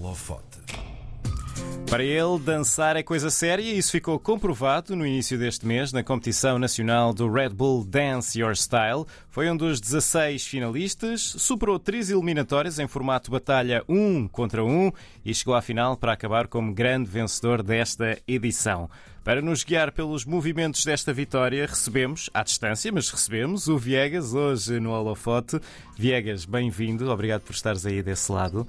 holofote. 0.00 0.58
Para 1.88 2.02
ele, 2.02 2.38
dançar 2.38 2.96
é 2.96 3.02
coisa 3.02 3.30
séria 3.30 3.62
e 3.62 3.76
isso 3.76 3.90
ficou 3.90 4.18
comprovado 4.18 4.94
no 4.96 5.04
início 5.04 5.36
deste 5.36 5.66
mês 5.66 5.92
na 5.92 6.02
competição 6.02 6.58
nacional 6.58 7.12
do 7.12 7.30
Red 7.30 7.50
Bull 7.50 7.84
Dance 7.84 8.40
Your 8.40 8.54
Style. 8.54 9.04
Foi 9.28 9.50
um 9.50 9.56
dos 9.56 9.80
16 9.80 10.46
finalistas, 10.46 11.20
superou 11.20 11.78
três 11.78 12.08
eliminatórias 12.08 12.78
em 12.78 12.86
formato 12.86 13.30
batalha 13.30 13.84
1 13.88 14.28
contra 14.28 14.64
1 14.64 14.92
e 15.24 15.34
chegou 15.34 15.54
à 15.54 15.60
final 15.60 15.96
para 15.96 16.12
acabar 16.12 16.46
como 16.46 16.72
grande 16.72 17.10
vencedor 17.10 17.62
desta 17.62 18.16
edição. 18.26 18.88
Para 19.22 19.42
nos 19.42 19.64
guiar 19.64 19.92
pelos 19.92 20.24
movimentos 20.24 20.82
desta 20.84 21.12
vitória, 21.12 21.66
recebemos, 21.66 22.30
à 22.32 22.42
distância, 22.42 22.90
mas 22.90 23.10
recebemos, 23.10 23.68
o 23.68 23.76
Viegas 23.76 24.32
hoje 24.32 24.80
no 24.80 24.92
Holofote. 24.92 25.60
Viegas, 25.98 26.46
bem-vindo, 26.46 27.10
obrigado 27.10 27.42
por 27.42 27.52
estares 27.52 27.84
aí 27.84 28.02
desse 28.02 28.32
lado. 28.32 28.66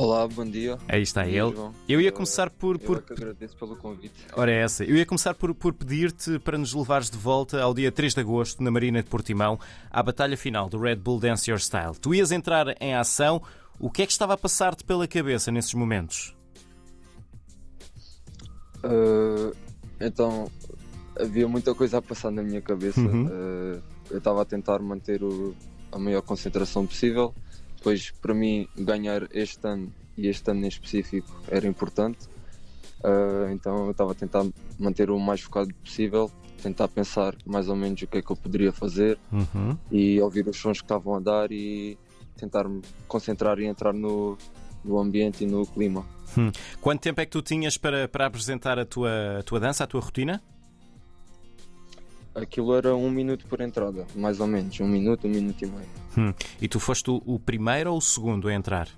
Olá, 0.00 0.28
bom 0.28 0.44
dia. 0.44 0.78
Aí 0.86 1.02
está 1.02 1.24
dia, 1.24 1.42
ele. 1.42 1.52
João. 1.56 1.74
Eu 1.88 2.00
ia 2.00 2.12
começar 2.12 2.48
por. 2.50 2.76
Eu 2.76 2.80
por... 2.80 2.98
é 2.98 3.00
que 3.00 3.12
agradeço 3.14 3.56
pelo 3.56 3.74
convite. 3.74 4.14
Ora, 4.32 4.52
é 4.52 4.62
essa. 4.62 4.84
Eu 4.84 4.94
ia 4.94 5.04
começar 5.04 5.34
por, 5.34 5.52
por 5.52 5.72
pedir-te 5.74 6.38
para 6.38 6.56
nos 6.56 6.72
levares 6.72 7.10
de 7.10 7.18
volta 7.18 7.60
ao 7.60 7.74
dia 7.74 7.90
3 7.90 8.14
de 8.14 8.20
agosto, 8.20 8.62
na 8.62 8.70
Marina 8.70 9.02
de 9.02 9.08
Portimão, 9.10 9.58
à 9.90 10.00
batalha 10.00 10.36
final 10.36 10.68
do 10.68 10.78
Red 10.78 10.96
Bull 10.96 11.18
Dance 11.18 11.50
Your 11.50 11.58
Style. 11.58 11.94
Tu 12.00 12.14
ias 12.14 12.30
entrar 12.30 12.80
em 12.80 12.94
ação. 12.94 13.42
O 13.80 13.90
que 13.90 14.02
é 14.02 14.06
que 14.06 14.12
estava 14.12 14.34
a 14.34 14.36
passar-te 14.36 14.84
pela 14.84 15.06
cabeça 15.08 15.50
nesses 15.50 15.74
momentos? 15.74 16.32
Eh, 18.84 19.52
então, 20.00 20.48
havia 21.18 21.48
muita 21.48 21.74
coisa 21.74 21.98
a 21.98 22.02
passar 22.02 22.30
na 22.30 22.42
minha 22.42 22.60
cabeça. 22.62 23.00
Uhum. 23.00 23.28
Eh, 23.28 23.80
eu 24.12 24.18
estava 24.18 24.42
a 24.42 24.44
tentar 24.44 24.78
manter 24.80 25.22
o- 25.24 25.54
a 25.90 25.98
maior 25.98 26.22
concentração 26.22 26.86
possível. 26.86 27.34
Pois, 27.82 28.10
para 28.10 28.34
mim, 28.34 28.68
ganhar 28.76 29.28
este 29.32 29.66
ano 29.66 29.92
e 30.16 30.26
este 30.26 30.50
ano 30.50 30.64
em 30.64 30.68
específico 30.68 31.30
era 31.48 31.66
importante. 31.66 32.28
Eh, 33.04 33.52
então, 33.52 33.84
eu 33.84 33.90
estava 33.92 34.12
a 34.12 34.14
tentar 34.14 34.44
manter 34.78 35.10
o 35.10 35.18
mais 35.18 35.40
focado 35.40 35.72
possível, 35.74 36.30
tentar 36.62 36.88
pensar 36.88 37.36
mais 37.46 37.68
ou 37.68 37.76
menos 37.76 38.02
o 38.02 38.06
que 38.06 38.18
é 38.18 38.22
que 38.22 38.30
eu 38.30 38.36
poderia 38.36 38.72
fazer. 38.72 39.18
Uhum. 39.32 39.76
e 39.90 40.20
ouvir 40.20 40.46
os 40.48 40.56
sons 40.56 40.78
que 40.78 40.84
estavam 40.84 41.14
a 41.14 41.20
dar 41.20 41.52
e 41.52 41.96
tentar 42.36 42.68
me 42.68 42.82
concentrar 43.06 43.58
e 43.58 43.66
entrar 43.66 43.92
no, 43.92 44.36
no 44.84 44.98
ambiente 44.98 45.44
e 45.44 45.46
no 45.46 45.66
clima. 45.66 46.04
Quanto 46.80 47.00
tempo 47.00 47.20
é 47.20 47.24
que 47.24 47.30
tu 47.32 47.42
tinhas 47.42 47.76
para, 47.76 48.08
para 48.08 48.26
apresentar 48.26 48.78
a 48.78 48.84
tua, 48.84 49.38
a 49.38 49.42
tua 49.42 49.60
dança, 49.60 49.84
a 49.84 49.86
tua 49.86 50.00
rotina? 50.00 50.42
Aquilo 52.42 52.74
era 52.74 52.94
um 52.94 53.10
minuto 53.10 53.46
por 53.46 53.60
entrada, 53.60 54.06
mais 54.14 54.40
ou 54.40 54.46
menos, 54.46 54.78
um 54.80 54.86
minuto, 54.88 55.26
um 55.26 55.30
minuto 55.30 55.62
e 55.62 55.66
meio. 55.66 56.34
E 56.60 56.68
tu 56.68 56.78
foste 56.80 57.10
o, 57.10 57.38
primeiro 57.38 57.92
ou 57.92 57.98
o 57.98 58.00
segundo 58.02 58.48
a 58.48 58.54
entrar? 58.54 58.88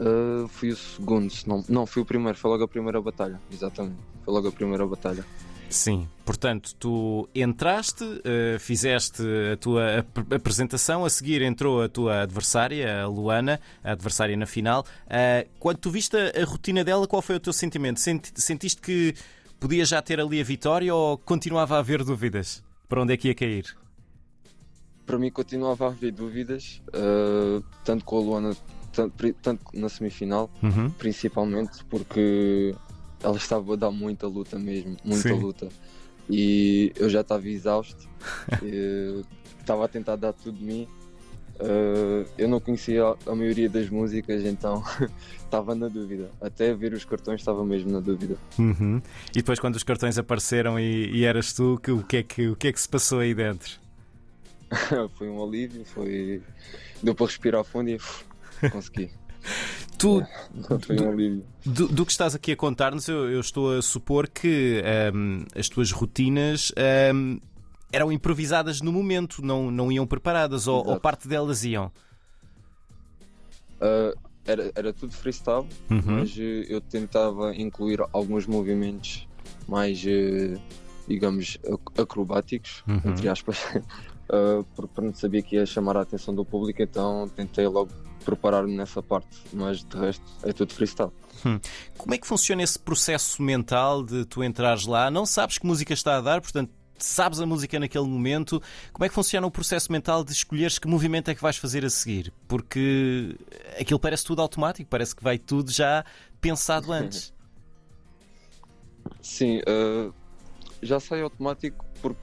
Uh, 0.00 0.48
fui 0.48 0.70
o 0.70 0.76
segundo, 0.76 1.30
se 1.30 1.46
não, 1.46 1.62
não, 1.68 1.86
fui 1.86 2.00
o 2.02 2.06
primeiro, 2.06 2.36
foi 2.38 2.50
logo 2.50 2.64
a 2.64 2.68
primeira 2.68 3.00
batalha, 3.02 3.38
exatamente. 3.52 3.96
Foi 4.24 4.32
logo 4.32 4.48
a 4.48 4.52
primeira 4.52 4.86
batalha. 4.86 5.24
Sim, 5.68 6.08
portanto, 6.24 6.74
tu 6.76 7.28
entraste, 7.32 8.02
eh, 8.24 8.56
fizeste 8.58 9.22
a 9.52 9.56
tua 9.56 9.98
ap- 10.00 10.32
apresentação, 10.34 11.04
a 11.04 11.10
seguir 11.10 11.42
entrou 11.42 11.80
a 11.80 11.88
tua 11.88 12.22
adversária, 12.22 13.02
a 13.02 13.06
Luana, 13.06 13.60
a 13.84 13.92
adversária 13.92 14.36
na 14.36 14.46
final. 14.46 14.84
Eh, 15.08 15.46
quando 15.60 15.76
tu 15.78 15.88
viste 15.88 16.16
a, 16.16 16.42
a 16.42 16.44
rotina 16.44 16.82
dela, 16.82 17.06
qual 17.06 17.22
foi 17.22 17.36
o 17.36 17.40
teu 17.40 17.52
sentimento? 17.52 18.00
Senti- 18.00 18.32
Sentiste 18.34 18.80
que 18.80 19.14
podia 19.60 19.84
já 19.84 20.00
ter 20.02 20.18
ali 20.18 20.40
a 20.40 20.44
vitória 20.44 20.92
ou 20.94 21.16
continuava 21.18 21.76
a 21.76 21.78
haver 21.78 22.02
dúvidas? 22.02 22.62
Para 22.88 23.02
onde 23.02 23.12
é 23.12 23.16
que 23.16 23.28
ia 23.28 23.34
cair? 23.34 23.76
Para 25.06 25.18
mim 25.18 25.30
continuava 25.30 25.86
a 25.86 25.88
haver 25.88 26.12
dúvidas, 26.12 26.80
uh, 26.88 27.62
tanto 27.84 28.04
com 28.04 28.16
a 28.16 28.20
Luana, 28.20 28.56
tanto, 28.92 29.32
tanto 29.34 29.64
na 29.74 29.88
semifinal, 29.88 30.50
Uhum. 30.62 30.90
principalmente 30.90 31.84
porque 31.84 32.74
ela 33.22 33.36
estava 33.36 33.74
a 33.74 33.76
dar 33.76 33.90
muita 33.90 34.26
luta 34.26 34.58
mesmo, 34.58 34.96
muita 35.04 35.28
Sim. 35.28 35.40
luta. 35.40 35.68
E 36.28 36.92
eu 36.96 37.08
já 37.10 37.20
estava 37.22 37.48
exausto, 37.48 38.08
e 38.62 39.22
estava 39.58 39.84
a 39.84 39.88
tentar 39.88 40.16
dar 40.16 40.32
tudo 40.32 40.58
de 40.58 40.64
mim. 40.64 40.88
Uh, 41.60 42.26
eu 42.38 42.48
não 42.48 42.58
conhecia 42.58 43.02
a 43.26 43.34
maioria 43.34 43.68
das 43.68 43.88
músicas, 43.90 44.44
então 44.44 44.82
estava 45.44 45.74
na 45.74 45.88
dúvida. 45.88 46.30
Até 46.40 46.74
ver 46.74 46.92
os 46.94 47.04
cartões 47.04 47.40
estava 47.40 47.64
mesmo 47.64 47.90
na 47.92 48.00
dúvida. 48.00 48.36
Uhum. 48.58 49.00
E 49.30 49.34
depois, 49.34 49.58
quando 49.60 49.76
os 49.76 49.82
cartões 49.82 50.16
apareceram 50.18 50.78
e, 50.80 51.10
e 51.10 51.24
eras 51.24 51.52
tu, 51.52 51.78
que- 51.82 51.90
o, 51.90 52.02
que 52.02 52.16
é 52.18 52.22
que, 52.22 52.48
o 52.48 52.56
que 52.56 52.68
é 52.68 52.72
que 52.72 52.80
se 52.80 52.88
passou 52.88 53.18
aí 53.20 53.34
dentro? 53.34 53.78
foi 55.18 55.28
um 55.28 55.42
alívio, 55.42 55.84
foi. 55.84 56.42
Deu 57.02 57.14
para 57.14 57.26
respirar 57.26 57.64
fundo 57.64 57.90
e 57.90 57.98
consegui. 58.70 59.10
Tu, 59.98 60.22
um 60.98 61.10
alívio. 61.10 61.44
Do, 61.64 61.86
do 61.88 62.06
que 62.06 62.12
estás 62.12 62.34
aqui 62.34 62.52
a 62.52 62.56
contar-nos, 62.56 63.06
eu, 63.06 63.30
eu 63.30 63.40
estou 63.40 63.76
a 63.76 63.82
supor 63.82 64.26
que 64.26 64.82
ahm, 65.12 65.44
as 65.54 65.68
tuas 65.68 65.90
rotinas 65.92 66.72
ahm, 66.74 67.36
eram 67.92 68.10
improvisadas 68.12 68.80
no 68.80 68.92
momento, 68.92 69.42
não, 69.44 69.70
não 69.70 69.90
iam 69.90 70.06
preparadas, 70.06 70.66
ou, 70.66 70.86
ou 70.86 70.98
parte 71.00 71.26
delas 71.28 71.64
iam. 71.64 71.90
Uh, 73.80 74.16
era, 74.44 74.70
era 74.74 74.92
tudo 74.92 75.12
freestyle, 75.12 75.66
Uhum. 75.90 76.02
mas 76.06 76.34
eh, 76.38 76.66
eu 76.68 76.80
tentava 76.80 77.54
incluir 77.54 78.00
alguns 78.12 78.46
movimentos 78.46 79.26
mais, 79.68 80.02
eh, 80.06 80.58
digamos, 81.06 81.58
ac- 81.64 82.00
acrobáticos, 82.02 82.82
Uhum. 82.88 83.00
entre 83.04 83.28
aspas, 83.28 83.58
eh, 83.74 83.82
porque 84.74 85.00
não 85.00 85.14
sabia 85.14 85.42
que 85.42 85.56
ia 85.56 85.66
chamar 85.66 85.96
a 85.98 86.00
atenção 86.02 86.34
do 86.34 86.44
público, 86.44 86.82
então 86.82 87.28
tentei 87.36 87.66
logo 87.68 87.90
preparar-me 88.24 88.74
nessa 88.76 89.02
parte, 89.02 89.28
mas 89.52 89.84
de 89.84 89.96
resto 89.96 90.24
é 90.42 90.52
tudo 90.52 90.74
freestyle. 90.74 91.12
Como 91.96 92.14
é 92.14 92.18
que 92.18 92.26
funciona 92.26 92.62
esse 92.62 92.78
processo 92.78 93.40
mental 93.42 94.02
de 94.02 94.24
tu 94.26 94.42
entrares 94.44 94.84
lá? 94.84 95.10
Não 95.10 95.24
sabes 95.24 95.56
que 95.58 95.66
música 95.66 95.92
está 95.94 96.16
a 96.16 96.20
dar, 96.20 96.40
portanto, 96.40 96.70
sabes 97.04 97.40
a 97.40 97.46
música 97.46 97.78
naquele 97.78 98.06
momento. 98.06 98.62
Como 98.92 99.04
é 99.04 99.08
que 99.08 99.14
funciona 99.14 99.46
o 99.46 99.50
processo 99.50 99.90
mental 99.90 100.24
de 100.24 100.32
escolheres 100.32 100.78
que 100.78 100.88
movimento 100.88 101.30
é 101.30 101.34
que 101.34 101.42
vais 101.42 101.56
fazer 101.56 101.84
a 101.84 101.90
seguir? 101.90 102.32
Porque 102.46 103.36
aquilo 103.78 103.98
parece 103.98 104.24
tudo 104.24 104.42
automático, 104.42 104.88
parece 104.88 105.14
que 105.14 105.22
vai 105.22 105.38
tudo 105.38 105.70
já 105.70 106.04
pensado 106.40 106.90
antes. 106.92 107.32
Sim, 109.22 109.60
eh, 109.66 110.10
já 110.82 111.00
sai 111.00 111.22
automático 111.22 111.84
porque 112.00 112.20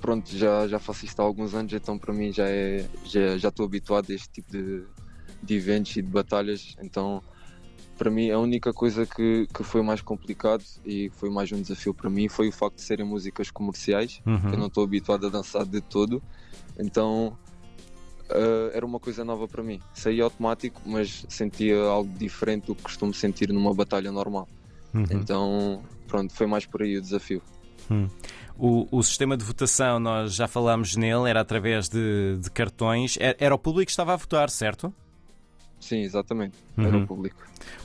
pronto, 0.00 0.36
já, 0.36 0.66
já 0.68 0.78
faço 0.78 1.04
isto 1.04 1.20
há 1.20 1.24
alguns 1.24 1.54
anos, 1.54 1.72
então 1.72 1.98
para 1.98 2.12
mim 2.12 2.32
já 2.32 2.48
é 2.48 2.86
já 3.04 3.36
já 3.36 3.48
estou 3.48 3.66
habituado 3.66 4.10
a 4.10 4.14
este 4.14 4.28
tipo 4.28 4.52
de, 4.52 4.84
de 5.42 5.54
eventos 5.54 5.96
e 5.96 6.02
de 6.02 6.08
batalhas, 6.08 6.76
então 6.80 7.22
para 7.98 8.10
mim 8.10 8.30
a 8.30 8.38
única 8.38 8.72
coisa 8.72 9.04
que, 9.04 9.46
que 9.52 9.62
foi 9.64 9.82
mais 9.82 10.00
complicado 10.00 10.62
e 10.86 11.10
que 11.10 11.16
foi 11.16 11.28
mais 11.28 11.50
um 11.52 11.60
desafio 11.60 11.92
para 11.92 12.08
mim 12.08 12.28
foi 12.28 12.48
o 12.48 12.52
facto 12.52 12.76
de 12.76 12.82
serem 12.82 13.04
músicas 13.04 13.50
comerciais, 13.50 14.20
que 14.24 14.30
eu 14.30 14.32
Uhum. 14.34 14.56
não 14.56 14.66
estou 14.68 14.84
habituado 14.84 15.26
a 15.26 15.30
dançar 15.30 15.66
de 15.66 15.80
todo, 15.80 16.22
então 16.78 17.36
eh, 18.30 18.70
era 18.74 18.86
uma 18.86 19.00
coisa 19.00 19.24
nova 19.24 19.48
para 19.48 19.62
mim. 19.62 19.80
Saía 19.92 20.22
automático, 20.24 20.80
mas 20.86 21.26
sentia 21.28 21.76
algo 21.82 22.10
diferente 22.18 22.66
do 22.66 22.74
que 22.74 22.82
costumo 22.82 23.12
sentir 23.12 23.52
numa 23.52 23.74
batalha 23.74 24.12
normal. 24.12 24.48
Uhum. 24.94 25.04
Então, 25.10 25.82
pronto, 26.06 26.32
foi 26.34 26.46
mais 26.46 26.64
por 26.66 26.82
aí 26.82 26.96
o 26.96 27.00
desafio. 27.02 27.42
O, 28.56 28.86
o 28.90 29.02
sistema 29.02 29.36
de 29.36 29.44
votação, 29.44 29.98
nós 29.98 30.34
já 30.34 30.46
falámos 30.46 30.94
nele, 30.96 31.28
era 31.28 31.40
através 31.40 31.88
de, 31.88 32.36
de 32.38 32.50
cartões. 32.50 33.16
Era, 33.18 33.36
era 33.40 33.54
o 33.54 33.58
público 33.58 33.86
que 33.86 33.92
estava 33.92 34.12
a 34.12 34.16
votar, 34.16 34.50
certo? 34.50 34.92
Sim, 35.80 36.00
exatamente. 36.00 36.56
Era 36.76 36.96
Uhum. 36.96 37.04
o 37.04 37.06
público. 37.06 37.36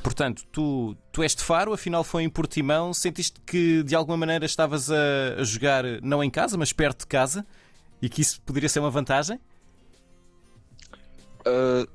Portanto, 0.01 0.43
tu, 0.51 0.95
tu 1.11 1.21
és 1.23 1.35
de 1.35 1.43
Faro, 1.43 1.73
afinal 1.73 2.03
foi 2.03 2.23
em 2.23 2.29
Portimão. 2.29 2.93
Sentiste 2.93 3.39
que 3.45 3.83
de 3.83 3.95
alguma 3.95 4.17
maneira 4.17 4.45
estavas 4.45 4.89
a, 4.91 4.95
a 5.39 5.43
jogar 5.43 5.83
não 6.01 6.23
em 6.23 6.29
casa, 6.29 6.57
mas 6.57 6.73
perto 6.73 7.01
de 7.01 7.07
casa 7.07 7.45
e 8.01 8.09
que 8.09 8.21
isso 8.21 8.41
poderia 8.41 8.67
ser 8.67 8.79
uma 8.79 8.89
vantagem? 8.89 9.39
Uh, 11.45 11.87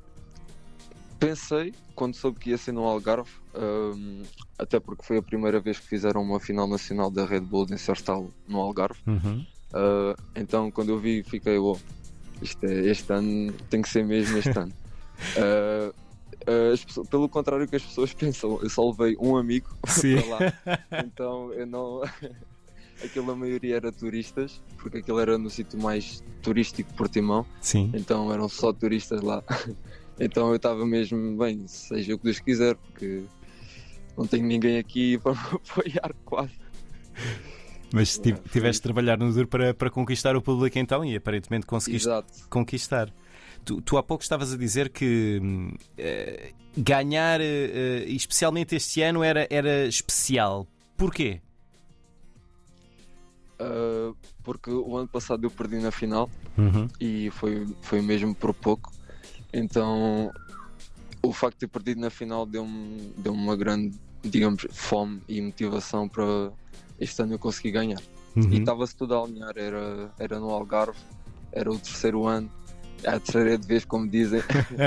pensei, 1.19 1.75
quando 1.95 2.15
soube 2.15 2.39
que 2.39 2.51
ia 2.51 2.59
ser 2.59 2.73
no 2.73 2.85
Algarve, 2.85 3.31
um, 3.55 4.23
até 4.59 4.79
porque 4.79 5.03
foi 5.05 5.19
a 5.19 5.23
primeira 5.23 5.59
vez 5.61 5.79
que 5.79 5.87
fizeram 5.87 6.23
uma 6.23 6.39
final 6.39 6.67
nacional 6.69 7.11
da 7.11 7.25
Red 7.25 7.41
Bull 7.41 7.67
em 7.71 7.77
Sartal 7.77 8.31
no 8.47 8.61
Algarve. 8.61 9.01
Uh, 9.07 10.15
então, 10.35 10.71
quando 10.71 10.91
eu 10.91 10.99
vi, 10.99 11.23
fiquei, 11.23 11.59
oh, 11.59 11.77
isto 12.41 12.65
é, 12.65 12.87
este 12.87 13.13
ano 13.13 13.53
tem 13.69 13.83
que 13.83 13.89
ser 13.89 14.05
mesmo 14.05 14.39
este 14.39 14.57
ano. 14.59 14.73
Uh, 15.37 15.95
pessoas- 16.85 17.09
pelo 17.09 17.29
contrário 17.29 17.67
que 17.69 17.77
as 17.77 17.83
pessoas 17.83 18.13
pensam, 18.15 18.59
eu 18.63 18.71
só 18.71 18.89
levei 18.91 19.17
um 19.21 19.37
amigo 19.37 19.69
Sim. 19.89 20.17
para 20.21 20.27
lá. 20.27 20.79
Então 21.05 21.53
eu 21.53 21.67
não. 21.67 22.03
Aquilo 23.05 23.31
a 23.31 23.37
maioria 23.37 23.77
era 23.77 23.93
turistas, 23.93 24.61
porque 24.79 24.99
aquilo 24.99 25.21
era 25.21 25.39
no 25.39 25.49
sítio 25.49 25.81
mais 25.81 26.21
turístico 26.43 26.91
de 26.91 26.97
Portimão, 26.97 27.47
Sim. 27.61 27.93
então 27.95 28.33
eram 28.33 28.49
só 28.49 28.73
turistas 28.73 29.23
lá. 29.23 29.41
Então 30.19 30.49
eu 30.49 30.57
estava 30.57 30.85
mesmo, 30.85 31.37
bem, 31.39 31.63
seja 31.69 32.15
o 32.15 32.19
que 32.19 32.25
Deus 32.25 32.41
quiser, 32.41 32.75
porque 32.75 33.23
não 34.17 34.27
tenho 34.27 34.45
ninguém 34.45 34.79
aqui 34.79 35.17
para 35.19 35.33
me 35.33 35.39
apoiar 35.39 36.13
quase. 36.25 36.55
Mas 37.93 38.19
tive- 38.19 38.39
Foi- 38.39 38.51
tiveste 38.51 38.81
de 38.81 38.83
trabalhar 38.83 39.17
no 39.17 39.33
duro 39.33 39.47
para, 39.47 39.73
para 39.73 39.91
conquistar 39.91 40.35
o 40.37 40.43
público 40.43 40.77
então 40.77 41.05
e 41.05 41.15
aparentemente 41.15 41.67
conseguiste 41.67 42.09
Exato. 42.09 42.33
conquistar. 42.51 43.13
Tu, 43.69 43.83
tu, 43.83 43.99
há 43.99 44.03
pouco 44.03 44.23
estavas 44.23 44.51
a 44.51 44.57
dizer 44.57 44.89
que 44.89 45.41
uh, 45.43 46.55
ganhar, 46.75 47.39
uh, 47.39 47.45
especialmente 48.07 48.75
este 48.75 49.03
ano, 49.03 49.23
era, 49.23 49.47
era 49.51 49.87
especial. 49.87 50.67
Porquê? 50.97 51.43
Uh, 53.61 54.17
porque 54.43 54.71
o 54.71 54.97
ano 54.97 55.09
passado 55.09 55.45
eu 55.45 55.51
perdi 55.51 55.79
na 55.79 55.91
final 55.91 56.31
uhum. 56.57 56.89
e 56.99 57.31
foi, 57.33 57.67
foi 57.83 58.01
mesmo 58.01 58.35
por 58.35 58.55
pouco. 58.55 58.91
Então 59.53 60.33
o 61.23 61.33
facto 61.33 61.55
de 61.55 61.61
ter 61.61 61.69
perdido 61.69 62.01
na 62.01 62.09
final 62.09 62.47
deu-me 62.47 63.13
deu 63.19 63.35
uma 63.35 63.55
grande, 63.55 63.99
digamos, 64.23 64.67
fome 64.71 65.21
e 65.29 65.43
motivação 65.43 66.09
para 66.09 66.51
este 66.99 67.21
ano 67.21 67.35
eu 67.35 67.39
conseguir 67.39 67.73
ganhar. 67.73 68.01
Uhum. 68.35 68.51
E 68.51 68.61
estava-se 68.61 68.97
tudo 68.97 69.15
a 69.15 69.23
alinhar, 69.23 69.53
era, 69.57 70.11
era 70.19 70.39
no 70.39 70.51
Algarve, 70.51 70.99
era 71.53 71.71
o 71.71 71.79
terceiro 71.79 72.27
ano, 72.27 72.49
a 73.05 73.19
terceira 73.21 73.59
de 73.59 73.67
vez, 73.67 73.85
como 73.85 74.09
dizem. 74.09 74.41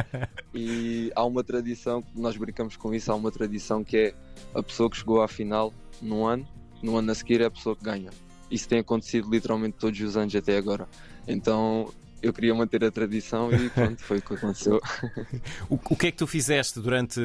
e 0.53 1.11
há 1.15 1.23
uma 1.23 1.43
tradição, 1.43 2.03
nós 2.15 2.35
brincamos 2.37 2.75
com 2.75 2.93
isso, 2.93 3.11
há 3.11 3.15
uma 3.15 3.31
tradição 3.31 3.83
que 3.83 3.97
é 3.97 4.13
a 4.53 4.61
pessoa 4.61 4.89
que 4.89 4.97
chegou 4.97 5.21
à 5.21 5.27
final 5.27 5.73
no 6.01 6.25
ano, 6.25 6.47
no 6.81 6.97
ano 6.97 7.11
a 7.11 7.15
seguir 7.15 7.41
é 7.41 7.45
a 7.45 7.51
pessoa 7.51 7.75
que 7.75 7.83
ganha. 7.83 8.09
Isso 8.49 8.67
tem 8.67 8.79
acontecido 8.79 9.29
literalmente 9.29 9.77
todos 9.77 9.99
os 10.01 10.17
anos 10.17 10.35
até 10.35 10.57
agora. 10.57 10.87
Então 11.27 11.91
eu 12.21 12.31
queria 12.31 12.53
manter 12.53 12.83
a 12.83 12.91
tradição 12.91 13.51
e 13.51 13.69
pronto, 13.69 14.01
foi 14.03 14.19
o 14.19 14.21
que 14.21 14.33
aconteceu. 14.33 14.79
o, 15.69 15.75
o, 15.75 15.95
que 15.95 16.07
é 16.07 16.11
que 16.11 16.17
tu 16.17 16.27
fizeste 16.27 16.79
durante, 16.79 17.19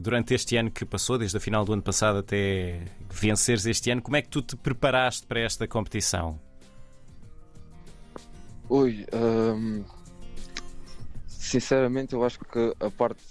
durante 0.00 0.34
este 0.34 0.56
ano 0.56 0.70
que 0.70 0.84
passou, 0.84 1.18
desde 1.18 1.36
a 1.36 1.40
final 1.40 1.64
do 1.64 1.72
ano 1.72 1.82
passado 1.82 2.18
até 2.18 2.82
venceres 3.10 3.66
este 3.66 3.90
ano? 3.90 4.02
Como 4.02 4.16
é 4.16 4.22
que 4.22 4.28
tu 4.28 4.42
te 4.42 4.56
preparaste 4.56 5.26
para 5.26 5.40
esta 5.40 5.66
competição? 5.66 6.38
Oi, 8.68 9.06
hum, 9.12 9.84
sinceramente 11.46 12.14
eu 12.14 12.24
acho 12.24 12.40
que 12.40 12.74
a 12.80 12.90
parte 12.90 13.22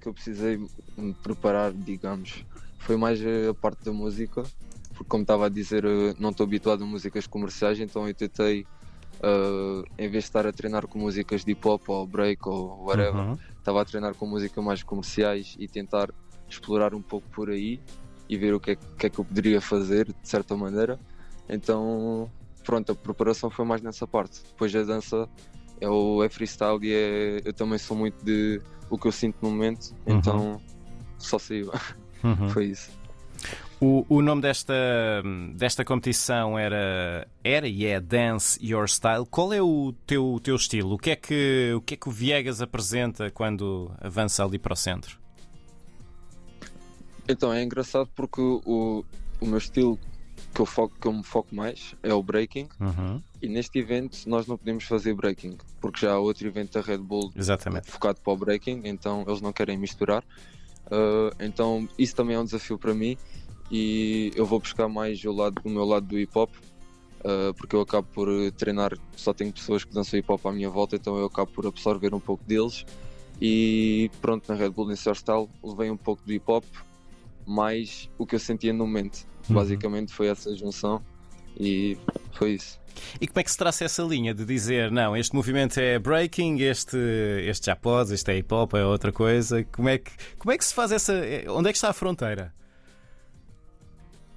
que 0.00 0.08
eu 0.08 0.12
precisei 0.14 0.58
me 0.96 1.14
preparar, 1.14 1.72
digamos, 1.72 2.44
foi 2.78 2.96
mais 2.96 3.20
a 3.20 3.54
parte 3.54 3.84
da 3.84 3.92
música, 3.92 4.42
porque 4.88 5.04
como 5.08 5.22
estava 5.22 5.46
a 5.46 5.48
dizer, 5.48 5.84
não 6.18 6.30
estou 6.30 6.44
habituado 6.44 6.82
a 6.82 6.86
músicas 6.86 7.26
comerciais, 7.26 7.78
então 7.80 8.06
eu 8.06 8.14
tentei 8.14 8.66
Uh, 9.20 9.84
em 9.96 10.08
vez 10.08 10.24
de 10.24 10.30
estar 10.30 10.44
a 10.48 10.52
treinar 10.52 10.84
com 10.88 10.98
músicas 10.98 11.44
de 11.44 11.52
hip 11.52 11.68
hop 11.68 11.88
ou 11.90 12.04
break 12.04 12.48
ou 12.48 12.82
whatever, 12.82 13.14
uhum. 13.14 13.38
estava 13.56 13.80
a 13.80 13.84
treinar 13.84 14.16
com 14.16 14.26
músicas 14.26 14.64
mais 14.64 14.82
comerciais 14.82 15.54
e 15.60 15.68
tentar 15.68 16.10
explorar 16.48 16.92
um 16.92 17.00
pouco 17.00 17.28
por 17.28 17.48
aí 17.48 17.80
e 18.28 18.36
ver 18.36 18.52
o 18.52 18.58
que 18.58 18.72
é, 18.72 18.76
que, 18.76 19.06
é 19.06 19.10
que 19.10 19.20
eu 19.20 19.24
poderia 19.24 19.60
fazer 19.60 20.06
de 20.06 20.28
certa 20.28 20.56
maneira. 20.56 20.98
Então, 21.48 22.28
pronto, 22.64 22.90
a 22.90 22.94
preparação 22.96 23.48
foi 23.48 23.64
mais 23.64 23.80
nessa 23.80 24.08
parte. 24.08 24.42
Depois 24.42 24.74
a 24.74 24.82
dança 24.82 25.28
é, 25.82 25.88
o, 25.88 26.22
é 26.22 26.28
freestyle 26.28 26.78
e 26.80 26.92
é, 26.94 27.42
eu 27.44 27.52
também 27.52 27.76
sou 27.76 27.96
muito 27.96 28.24
de 28.24 28.60
o 28.88 28.96
que 28.96 29.08
eu 29.08 29.12
sinto 29.12 29.36
no 29.42 29.50
momento, 29.50 29.94
uhum. 30.06 30.16
então 30.16 30.60
só 31.18 31.38
saiu. 31.38 31.70
Uhum. 32.22 32.50
foi 32.50 32.66
isso. 32.66 32.88
O, 33.80 34.06
o 34.08 34.22
nome 34.22 34.42
desta, 34.42 34.72
desta 35.56 35.84
competição 35.84 36.56
era, 36.56 37.26
era 37.42 37.66
e 37.66 37.84
é 37.84 38.00
Dance 38.00 38.64
Your 38.64 38.88
Style. 38.88 39.26
Qual 39.28 39.52
é 39.52 39.60
o 39.60 39.92
teu, 40.06 40.38
teu 40.40 40.54
estilo? 40.54 40.94
O 40.94 40.98
que, 40.98 41.10
é 41.10 41.16
que, 41.16 41.72
o 41.76 41.80
que 41.80 41.94
é 41.94 41.96
que 41.96 42.08
o 42.08 42.12
Viegas 42.12 42.62
apresenta 42.62 43.28
quando 43.28 43.90
avança 44.00 44.44
ali 44.44 44.56
para 44.56 44.72
o 44.72 44.76
centro? 44.76 45.18
Então, 47.28 47.52
é 47.52 47.60
engraçado 47.60 48.08
porque 48.14 48.40
o, 48.40 49.04
o 49.40 49.46
meu 49.46 49.58
estilo 49.58 49.98
que 50.54 50.60
eu, 50.60 50.66
foco, 50.66 50.94
que 51.00 51.06
eu 51.06 51.12
me 51.12 51.22
foco 51.22 51.54
mais 51.54 51.94
é 52.02 52.12
o 52.12 52.22
breaking. 52.22 52.68
Uhum. 52.80 53.22
E 53.40 53.48
neste 53.48 53.78
evento 53.78 54.18
nós 54.28 54.46
não 54.46 54.56
podemos 54.56 54.84
fazer 54.84 55.14
breaking, 55.14 55.56
porque 55.80 56.06
já 56.06 56.12
há 56.12 56.18
outro 56.18 56.46
evento 56.46 56.72
da 56.72 56.80
Red 56.80 56.98
Bull 56.98 57.32
Exatamente. 57.34 57.90
focado 57.90 58.20
para 58.20 58.32
o 58.32 58.36
breaking, 58.36 58.82
então 58.84 59.24
eles 59.26 59.40
não 59.40 59.52
querem 59.52 59.76
misturar. 59.76 60.22
Uh, 60.86 61.34
então 61.40 61.88
isso 61.98 62.14
também 62.14 62.36
é 62.36 62.38
um 62.38 62.44
desafio 62.44 62.76
para 62.76 62.92
mim 62.92 63.16
e 63.70 64.30
eu 64.34 64.44
vou 64.44 64.60
buscar 64.60 64.88
mais 64.88 65.24
o, 65.24 65.32
lado, 65.32 65.60
o 65.64 65.70
meu 65.70 65.84
lado 65.84 66.06
do 66.06 66.18
hip 66.18 66.36
hop, 66.36 66.50
uh, 67.20 67.54
porque 67.54 67.74
eu 67.74 67.80
acabo 67.80 68.06
por 68.12 68.28
treinar, 68.52 68.92
só 69.16 69.32
tenho 69.32 69.52
pessoas 69.52 69.84
que 69.84 69.94
dançam 69.94 70.18
hip 70.18 70.30
hop 70.30 70.44
à 70.46 70.52
minha 70.52 70.68
volta, 70.68 70.96
então 70.96 71.16
eu 71.16 71.26
acabo 71.26 71.50
por 71.52 71.66
absorver 71.66 72.14
um 72.14 72.20
pouco 72.20 72.44
deles. 72.44 72.84
E 73.40 74.10
pronto, 74.20 74.46
na 74.48 74.54
Red 74.54 74.70
Bull 74.70 74.86
Dancer 74.86 75.14
Style 75.16 75.48
levei 75.64 75.90
um 75.90 75.96
pouco 75.96 76.22
do 76.24 76.32
hip 76.32 76.44
hop, 76.46 76.64
mais 77.46 78.10
o 78.18 78.26
que 78.26 78.34
eu 78.34 78.38
sentia 78.38 78.72
no 78.72 78.86
momento. 78.86 79.26
Uhum. 79.48 79.56
Basicamente 79.56 80.12
foi 80.12 80.28
essa 80.28 80.54
junção 80.56 81.02
e 81.58 81.96
foi 82.32 82.52
isso. 82.52 82.80
E 83.20 83.26
como 83.26 83.40
é 83.40 83.42
que 83.42 83.50
se 83.50 83.56
traça 83.56 83.84
essa 83.84 84.02
linha 84.02 84.34
de 84.34 84.44
dizer, 84.44 84.90
não, 84.90 85.16
este 85.16 85.34
movimento 85.34 85.78
é 85.78 85.98
breaking, 85.98 86.60
este, 86.60 86.96
este 87.46 87.66
já 87.66 87.76
pode, 87.76 88.14
este 88.14 88.30
é 88.30 88.38
hip 88.38 88.52
hop, 88.52 88.74
é 88.74 88.84
outra 88.84 89.12
coisa? 89.12 89.64
Como 89.64 89.88
é, 89.88 89.98
que, 89.98 90.10
como 90.38 90.52
é 90.52 90.58
que 90.58 90.64
se 90.64 90.74
faz 90.74 90.92
essa. 90.92 91.12
Onde 91.48 91.68
é 91.68 91.72
que 91.72 91.78
está 91.78 91.88
a 91.88 91.92
fronteira? 91.92 92.52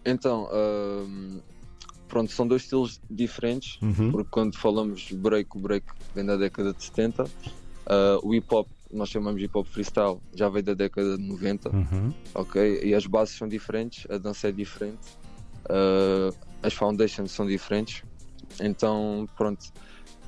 Então, 0.06 0.48
um, 0.54 1.42
pronto, 2.08 2.32
são 2.32 2.48
dois 2.48 2.62
estilos 2.62 3.02
diferentes, 3.10 3.80
uhum. 3.82 4.12
porque 4.12 4.30
quando 4.30 4.56
falamos 4.56 5.12
break, 5.12 5.58
o 5.58 5.60
break 5.60 5.86
vem 6.14 6.26
da 6.26 6.38
década 6.38 6.74
de 6.74 6.84
70, 6.84 7.24
uh, 7.24 7.28
o 8.24 8.34
hip 8.34 8.48
hop, 8.54 8.68
nós 8.96 9.10
chamamos 9.10 9.42
hip 9.42 9.58
hop 9.58 9.68
freestyle, 9.68 10.20
já 10.34 10.50
veio 10.50 10.64
da 10.64 10.74
década 10.74 11.18
de 11.18 11.24
90, 11.24 11.70
uhum. 11.70 12.14
ok? 12.34 12.82
E 12.84 12.94
as 12.94 13.06
bases 13.06 13.36
são 13.36 13.48
diferentes, 13.48 14.06
a 14.10 14.18
dança 14.18 14.50
é 14.50 14.52
diferente, 14.52 15.18
uh, 15.66 16.36
as 16.64 16.74
foundations 16.74 17.32
são 17.32 17.46
diferentes, 17.46 18.04
então, 18.62 19.28
pronto. 19.36 19.66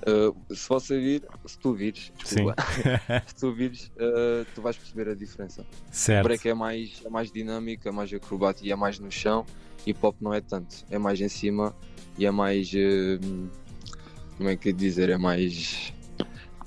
Uh, 0.07 0.55
se 0.55 0.69
você 0.69 0.99
vir, 0.99 1.23
se 1.45 1.57
tu 1.57 1.73
vires, 1.73 2.11
desculpa, 2.15 2.55
se 3.25 3.35
tu 3.35 3.51
vires, 3.51 3.91
uh, 3.95 4.45
tu 4.53 4.61
vais 4.61 4.77
perceber 4.77 5.09
a 5.09 5.15
diferença. 5.15 5.65
Certo. 5.91 6.23
O 6.23 6.27
break 6.27 6.47
é 6.47 6.53
mais, 6.53 7.01
é 7.03 7.09
mais 7.09 7.31
dinâmico, 7.31 7.87
é 7.87 7.91
mais 7.91 8.13
acrobático 8.13 8.67
e 8.67 8.71
é 8.71 8.75
mais 8.75 8.99
no 8.99 9.11
chão 9.11 9.43
hip 9.89 10.05
hop 10.05 10.15
não 10.19 10.33
é 10.33 10.41
tanto, 10.41 10.85
é 10.89 10.97
mais 10.97 11.19
em 11.21 11.29
cima 11.29 11.75
e 12.17 12.25
é 12.25 12.31
mais. 12.31 12.71
Uh, 12.73 13.49
como 14.37 14.49
é 14.49 14.55
que 14.55 14.69
eu 14.69 14.73
dizer? 14.73 15.09
É 15.09 15.17
mais. 15.17 15.93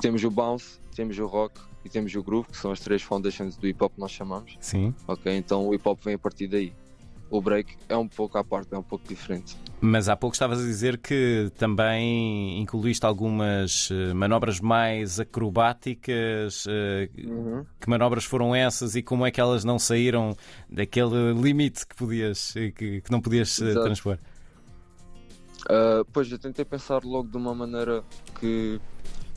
Temos 0.01 0.25
o 0.25 0.31
bounce, 0.31 0.81
temos 0.95 1.19
o 1.19 1.27
rock 1.27 1.61
e 1.85 1.89
temos 1.89 2.15
o 2.15 2.23
groove, 2.23 2.49
que 2.49 2.57
são 2.57 2.71
as 2.71 2.81
três 2.81 3.03
foundations 3.03 3.57
do 3.57 3.67
hip 3.67 3.83
hop 3.83 3.95
que 3.95 4.01
nós 4.01 4.11
chamamos. 4.11 4.57
Sim. 4.61 4.95
Ok, 5.07 5.35
então 5.35 5.67
o 5.67 5.75
hip 5.75 5.89
hop 5.89 5.99
vem 6.05 6.15
a 6.15 6.19
partir 6.19 6.47
daí 6.47 6.73
o 7.31 7.41
break 7.41 7.77
é 7.89 7.97
um 7.97 8.09
pouco 8.09 8.37
à 8.37 8.45
parte, 8.45 8.75
é 8.75 8.79
um 8.79 8.83
pouco 8.83 9.07
diferente. 9.07 9.57
Mas 9.81 10.09
há 10.09 10.17
pouco 10.17 10.35
estavas 10.35 10.61
a 10.61 10.65
dizer 10.65 10.99
que 10.99 11.51
também 11.57 12.61
incluíste 12.61 13.07
algumas 13.07 13.89
eh, 13.91 14.13
manobras 14.13 14.61
mais 14.61 15.21
acrobáticas. 15.21 16.67
Eh, 16.69 17.09
uhum. 17.25 17.65
Que 17.81 17.89
manobras 17.89 18.25
foram 18.25 18.55
essas 18.55 18.97
e 18.97 19.03
como 19.03 19.25
é 19.25 19.31
que 19.31 19.41
elas 19.41 19.65
não 19.65 19.79
saíram 19.79 20.37
daquele 20.69 21.33
limite 21.33 21.87
que 21.87 21.95
podias 21.95 22.53
que, 22.53 23.01
que 23.01 23.11
não 23.11 23.21
podias 23.21 23.61
eh, 23.63 23.67
Exato. 23.67 23.85
transpor? 23.85 24.19
Uh, 25.67 26.05
pois 26.13 26.31
eu 26.33 26.39
tentei 26.39 26.65
pensar 26.65 27.05
logo 27.05 27.29
de 27.29 27.37
uma 27.37 27.55
maneira 27.55 28.03
que 28.41 28.81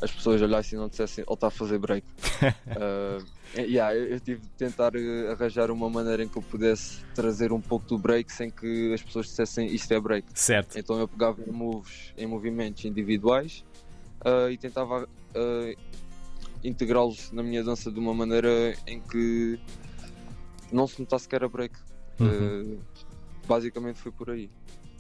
as 0.04 0.12
pessoas 0.12 0.42
olhassem 0.42 0.78
e 0.78 0.82
não 0.82 0.90
dissessem 0.90 1.24
ele 1.26 1.34
está 1.34 1.48
a 1.48 1.52
fazer 1.52 1.80
break. 1.80 2.06
uh, 2.08 3.26
yeah, 3.58 3.96
eu, 3.96 4.08
eu 4.08 4.20
tive 4.20 4.42
de 4.42 4.50
tentar 4.50 4.96
eh, 4.96 5.32
arranjar 5.32 5.72
uma 5.72 5.90
maneira 5.90 6.24
em 6.24 6.28
que 6.28 6.38
eu 6.38 6.42
pudesse 6.42 7.00
trazer 7.16 7.54
um 7.54 7.62
pouco 7.62 7.86
do 7.88 7.98
break 7.98 8.32
sem 8.32 8.50
que 8.50 8.94
as 8.94 9.02
pessoas 9.02 9.28
dissessem 9.28 9.68
isto 9.68 9.94
é 9.94 10.00
break. 10.00 10.28
Certo. 10.34 10.78
Então 10.78 11.00
eu 11.00 11.08
pegava 11.08 11.42
em 11.42 11.52
moves, 11.52 12.14
em 12.18 12.28
movimentos 12.28 12.84
individuais 12.84 13.64
uh, 14.26 14.50
e 14.50 14.58
tentava 14.58 15.08
uh, 15.08 15.80
integrá-los 16.64 17.32
na 17.32 17.42
minha 17.42 17.64
dança 17.64 17.92
de 17.92 18.00
uma 18.00 18.14
maneira 18.14 18.76
em 18.86 19.00
que 19.00 19.60
não 20.72 20.86
se 20.88 21.00
notasse 21.00 21.28
que 21.28 21.36
era 21.36 21.48
break. 21.48 21.76
Uhum. 22.20 22.78
basicamente 23.48 23.98
foi 23.98 24.12
por 24.12 24.30
aí 24.30 24.48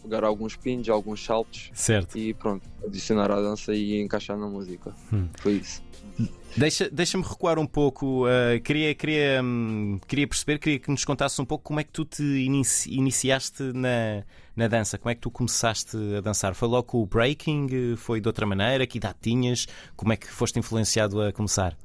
pegar 0.03 0.24
alguns 0.24 0.55
pins, 0.55 0.89
alguns 0.89 1.24
saltos 1.24 1.72
certo. 1.74 2.17
e 2.17 2.33
pronto, 2.33 2.67
adicionar 2.86 3.31
à 3.31 3.41
dança 3.41 3.74
e 3.74 4.01
encaixar 4.01 4.38
na 4.38 4.48
música. 4.48 4.93
Hum. 5.12 5.27
Foi 5.39 5.53
isso. 5.53 5.81
Deixa-me 6.55 6.91
deixa 6.91 7.17
recuar 7.17 7.57
um 7.57 7.65
pouco. 7.65 8.27
Uh, 8.27 8.62
queria, 8.63 8.93
queria, 8.93 9.41
um, 9.41 10.00
queria 10.07 10.27
perceber, 10.27 10.60
queria 10.60 10.77
que 10.77 10.91
nos 10.91 11.03
contasse 11.03 11.41
um 11.41 11.45
pouco 11.45 11.63
como 11.63 11.79
é 11.79 11.83
que 11.83 11.89
tu 11.89 12.05
te 12.05 12.22
inici 12.22 12.93
iniciaste 12.93 13.63
na, 13.74 14.24
na 14.55 14.67
dança, 14.67 15.00
como 15.00 15.10
é 15.10 15.15
que 15.15 15.22
tu 15.22 15.31
começaste 15.31 15.98
a 16.17 16.22
dançar? 16.22 16.53
Foi 16.53 16.67
logo 16.67 16.83
com 16.83 17.01
o 17.01 17.05
breaking? 17.07 17.95
Foi 17.95 18.22
de 18.22 18.27
outra 18.27 18.45
maneira? 18.45 18.86
Que 18.86 19.00
idade 19.00 19.17
tinhas? 19.19 19.67
Como 19.95 20.13
é 20.13 20.17
que 20.17 20.27
foste 20.27 20.60
influenciado 20.60 21.22
a 21.22 21.33
começar? 21.33 21.75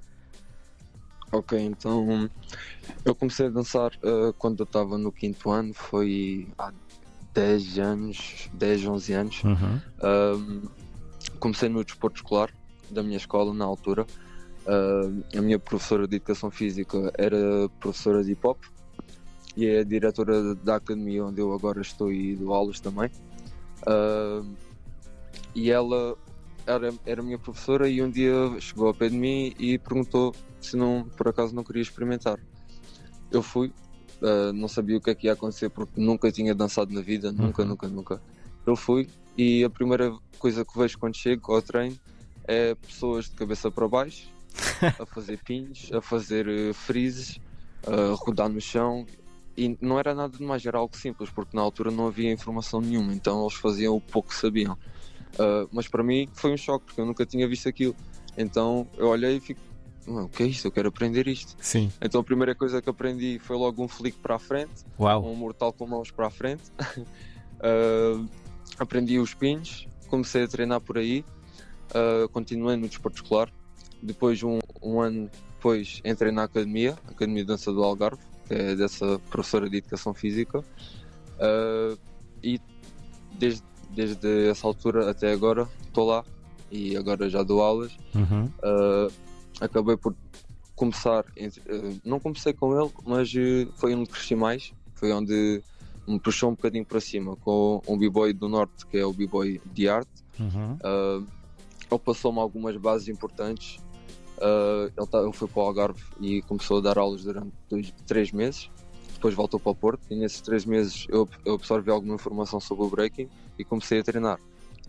Ok, 1.33 1.59
então 1.59 2.29
eu 3.05 3.15
comecei 3.15 3.47
a 3.47 3.51
dançar 3.51 3.93
uh, 3.97 4.33
quando 4.39 4.61
eu 4.61 4.65
estava 4.65 4.97
no 4.97 5.13
quinto 5.13 5.51
ano, 5.51 5.75
foi 5.75 6.49
há 6.59 6.73
10 7.35 7.79
anos, 7.79 8.51
10, 8.53 8.87
11 8.87 9.13
anos. 9.13 9.45
Uhum. 9.45 9.81
Um, 10.03 10.63
comecei 11.39 11.69
no 11.69 11.85
desporto 11.85 12.17
escolar 12.17 12.51
da 12.91 13.03
minha 13.03 13.17
escola 13.17 13.53
na 13.53 13.65
altura. 13.65 14.07
Uh, 14.67 15.25
a 15.37 15.41
minha 15.41 15.59
professora 15.59 16.07
de 16.07 16.17
educação 16.17 16.51
física 16.51 17.13
era 17.17 17.37
professora 17.81 18.23
de 18.23 18.33
hip 18.33 18.47
hop 18.47 18.59
e 19.57 19.67
é 19.67 19.81
a 19.81 19.85
diretora 19.85 20.55
da 20.55 20.77
academia 20.77 21.25
onde 21.25 21.41
eu 21.41 21.53
agora 21.53 21.81
estou 21.81 22.13
e 22.13 22.37
dou 22.37 22.53
aulas 22.53 22.81
também. 22.81 23.11
Uh, 23.83 24.47
e 25.55 25.71
ela 25.71 26.17
era, 26.67 26.93
era 27.07 27.23
minha 27.23 27.39
professora 27.39 27.89
e 27.89 28.03
um 28.03 28.11
dia 28.11 28.33
chegou 28.61 28.89
ao 28.89 28.95
pé 28.95 29.09
de 29.09 29.17
mim 29.17 29.55
e 29.59 29.79
perguntou 29.79 30.35
se 30.61 30.77
não, 30.77 31.09
por 31.17 31.29
acaso 31.29 31.55
não 31.55 31.65
queria 31.65 31.83
experimentar. 31.83 32.39
Eu 33.31 33.43
fui, 33.43 33.73
uh, 34.23 34.53
não 34.53 34.69
sabia 34.69 34.97
o 34.97 35.01
que 35.01 35.11
é 35.11 35.15
que 35.15 35.27
ia 35.27 35.33
acontecer 35.33 35.69
porque 35.69 36.01
nunca 36.01 36.31
tinha 36.31 36.55
dançado 36.55 36.93
na 36.93 37.01
vida, 37.01 37.33
nunca, 37.33 37.63
uhum. 37.63 37.69
nunca, 37.69 37.89
nunca. 37.89 38.23
Eu 38.67 38.77
fui 38.77 39.09
e 39.37 39.65
a 39.65 39.71
primeira 39.71 40.13
coisa 40.39 40.65
que 40.65 40.79
vejo 40.79 40.99
quando 40.99 41.17
chego 41.17 41.55
ao 41.55 41.63
treino 41.63 41.99
é 42.45 42.75
pessoas 42.75 43.27
de 43.27 43.33
cabeça 43.33 43.71
para 43.71 43.87
baixo 43.89 44.29
a 44.99 45.07
fazer 45.07 45.39
pins, 45.45 45.91
a 45.93 46.01
fazer 46.01 46.49
uh, 46.49 46.75
freezes, 46.75 47.41
a 47.87 48.15
rodar 48.15 48.49
no 48.49 48.61
chão 48.61 49.07
e 49.57 49.77
não 49.81 49.99
era 49.99 50.15
nada 50.15 50.37
de 50.37 50.45
mais, 50.45 50.65
era 50.65 50.79
algo 50.79 50.97
simples, 50.97 51.31
porque 51.31 51.57
na 51.57 51.63
altura 51.63 51.91
não 51.91 52.07
havia 52.07 52.31
informação 52.31 52.81
nenhuma, 52.81 53.13
então 53.13 53.41
eles 53.43 53.55
faziam 53.55 53.97
o 53.97 54.01
pouco 54.01 54.29
que 54.29 54.37
sabiam. 54.37 54.75
Uh, 55.35 55.69
mas 55.73 55.89
para 55.89 56.03
mim 56.03 56.29
foi 56.33 56.53
um 56.53 56.57
choque, 56.57 56.87
porque 56.87 57.01
eu 57.01 57.05
nunca 57.05 57.27
tinha 57.27 57.47
visto 57.49 57.69
aquilo. 57.69 57.95
Então 58.37 58.87
eu 58.97 59.09
olhei 59.09 59.37
e 59.37 59.41
fico, 59.41 59.61
o 60.09 60.29
que 60.29 60.43
é 60.43 60.47
isto? 60.47 60.67
Eu 60.67 60.73
quero 60.73 60.89
aprender 60.89 61.27
isto. 61.29 61.57
Sim. 61.61 61.91
Então 62.01 62.21
a 62.21 62.25
primeira 62.25 62.55
coisa 62.55 62.81
que 62.81 62.89
aprendi 62.89 63.39
foi 63.39 63.57
logo 63.57 63.83
um 63.83 63.89
flick 63.89 64.19
para 64.19 64.37
a 64.37 64.39
frente, 64.39 64.85
Uau. 64.99 65.25
um 65.25 65.35
mortal 65.35 65.73
com 65.73 65.87
mãos 65.87 66.11
para 66.11 66.27
a 66.27 66.31
frente. 66.31 66.65
uh, 66.81 68.29
aprendi 68.79 69.19
os 69.19 69.35
pins, 69.35 69.87
comecei 70.09 70.45
a 70.45 70.49
treinar 70.49 70.81
por 70.81 70.99
aí, 70.99 71.25
uh, 71.91 72.29
continuei 72.31 72.77
no 72.77 72.89
desporto 72.89 73.23
escolar. 73.23 73.51
Depois, 74.03 74.43
um, 74.43 74.59
um 74.81 75.01
ano 75.01 75.29
depois, 75.59 76.01
entrei 76.05 76.31
na 76.31 76.45
academia, 76.45 76.97
Academia 77.09 77.43
de 77.43 77.49
Dança 77.49 77.73
do 77.73 77.83
Algarve, 77.83 78.23
que 78.47 78.55
é 78.55 78.77
dessa 78.77 79.19
professora 79.29 79.69
de 79.69 79.79
Educação 79.79 80.15
Física. 80.15 80.61
Uh, 80.61 81.99
e 82.41 82.61
desde, 83.37 83.63
desde 83.91 84.49
essa 84.49 84.67
altura 84.67 85.11
até 85.11 85.33
agora 85.33 85.69
estou 85.83 86.07
lá 86.07 86.25
e 86.71 86.97
agora 86.97 87.29
já 87.29 87.43
dou 87.43 87.61
aulas. 87.61 87.97
Uhum. 88.15 88.45
Uh, 88.45 89.13
acabei 89.61 89.97
por 89.97 90.15
começar, 90.75 91.25
uh, 91.25 92.01
não 92.05 92.21
comecei 92.21 92.53
com 92.53 92.79
ele, 92.81 92.91
mas 93.05 93.33
foi 93.77 93.95
onde 93.95 94.09
cresci 94.09 94.35
mais, 94.35 94.73
foi 94.95 95.13
onde 95.13 95.63
me 96.07 96.19
puxou 96.19 96.51
um 96.51 96.55
bocadinho 96.55 96.85
para 96.85 97.01
cima 97.01 97.37
com 97.37 97.83
um 97.87 97.99
b-boy 97.99 98.33
do 98.33 98.49
norte 98.49 98.87
que 98.87 98.97
é 98.97 99.05
o 99.05 99.13
b-boy 99.13 99.61
de 99.67 99.89
arte. 99.89 100.11
Uhum. 100.39 100.79
ele 101.91 101.99
passou-me 101.99 102.39
algumas 102.39 102.77
bases 102.77 103.09
importantes 103.09 103.81
Uh, 104.39 104.93
ele, 104.97 105.07
tá, 105.09 105.19
ele, 105.21 105.33
foi 105.33 105.49
para 105.49 105.61
o 105.61 105.67
Algarve 105.67 106.01
e 106.21 106.43
começou 106.43 106.79
a 106.79 106.81
dar 106.81 106.99
aulas 106.99 107.25
durante 107.25 107.53
dois, 107.69 107.93
três 108.07 108.31
meses. 108.31 108.71
Depois 109.15 109.35
voltou 109.35 109.59
para 109.59 109.73
o 109.73 109.75
Porto 109.75 110.01
e 110.11 110.15
nesses 110.15 110.41
três 110.41 110.65
meses 110.65 111.07
eu, 111.09 111.29
eu 111.45 111.55
absorvi 111.55 111.91
alguma 111.91 112.15
informação 112.15 112.61
sobre 112.61 112.85
o 112.85 112.89
breaking 112.89 113.29
e 113.59 113.65
comecei 113.65 113.99
a 113.99 114.05
treinar. 114.05 114.39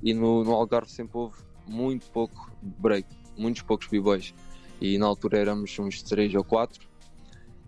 E 0.04 0.14
no, 0.14 0.44
no 0.44 0.54
Algarve 0.54 0.92
sempre 0.92 1.18
houve 1.18 1.36
muito 1.68 2.06
pouco 2.12 2.52
break, 2.62 3.08
muitos 3.36 3.64
poucos 3.64 3.88
b-boys. 3.88 4.36
E 4.82 4.98
na 4.98 5.06
altura 5.06 5.40
éramos 5.40 5.78
uns 5.80 6.02
três 6.02 6.34
ou 6.34 6.44
quatro. 6.44 6.88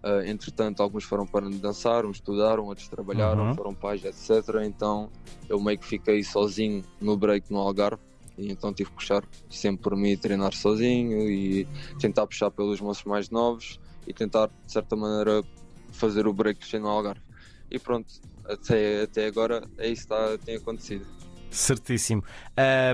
Uh, 0.03 0.25
entretanto, 0.25 0.81
alguns 0.81 1.03
foram 1.03 1.27
para 1.27 1.47
dançar, 1.49 2.05
uns 2.05 2.17
estudaram, 2.17 2.65
outros 2.65 2.87
trabalharam, 2.87 3.49
uhum. 3.49 3.55
foram 3.55 3.73
pais, 3.73 4.03
etc. 4.03 4.55
Então 4.63 5.11
eu 5.47 5.61
meio 5.61 5.77
que 5.77 5.85
fiquei 5.85 6.23
sozinho 6.23 6.83
no 6.99 7.15
break 7.15 7.51
no 7.51 7.59
Algarve 7.59 8.01
e 8.37 8.51
então 8.51 8.73
tive 8.73 8.89
que 8.89 8.95
puxar 8.95 9.23
sempre 9.49 9.83
por 9.83 9.95
mim 9.95 10.17
treinar 10.17 10.53
sozinho 10.53 11.29
e 11.29 11.67
tentar 11.99 12.25
puxar 12.25 12.49
pelos 12.49 12.81
moços 12.81 13.03
mais 13.03 13.29
novos 13.29 13.79
e 14.07 14.13
tentar 14.13 14.47
de 14.47 14.71
certa 14.71 14.95
maneira 14.95 15.43
fazer 15.91 16.25
o 16.25 16.33
break 16.33 16.59
crescer 16.61 16.79
no 16.79 16.87
Algarve. 16.87 17.21
E 17.69 17.77
pronto, 17.77 18.11
até, 18.45 19.03
até 19.03 19.27
agora 19.27 19.69
é 19.77 19.87
isso 19.87 20.07
que 20.07 20.13
está, 20.13 20.37
tem 20.39 20.55
acontecido. 20.55 21.05
Certíssimo. 21.51 22.23